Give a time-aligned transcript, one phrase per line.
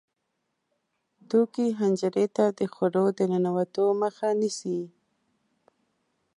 [1.29, 4.79] توکې حنجرې ته د خوړو د ننوتو مخه نیسي.